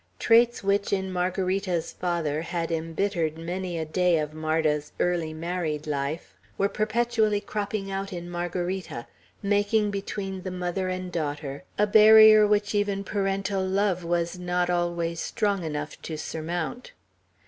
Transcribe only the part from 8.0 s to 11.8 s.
in Margarita, making between the mother and daughter